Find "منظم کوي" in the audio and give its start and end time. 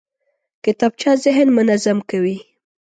1.57-2.35